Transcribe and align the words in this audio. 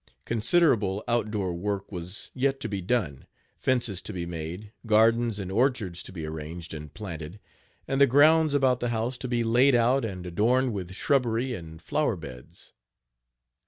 Considerable 0.25 1.03
out 1.07 1.29
door 1.29 1.53
work 1.53 1.91
was 1.91 2.31
yet 2.33 2.59
to 2.59 2.67
be 2.67 2.81
done 2.81 3.27
fences 3.55 4.01
to 4.01 4.11
be 4.11 4.25
made, 4.25 4.71
gardens 4.87 5.37
and 5.37 5.51
orchards 5.51 6.01
to 6.01 6.11
be 6.11 6.25
arranged 6.25 6.73
and 6.73 6.91
planted, 6.91 7.39
and 7.87 8.01
the 8.01 8.07
grounds 8.07 8.55
about 8.55 8.79
the 8.79 8.89
house 8.89 9.15
to 9.19 9.27
be 9.27 9.43
laid 9.43 9.75
out 9.75 10.03
and 10.03 10.25
adorned 10.25 10.73
with 10.73 10.91
shubbery 10.95 11.53
and 11.53 11.83
flower 11.83 12.15
beds. 12.15 12.73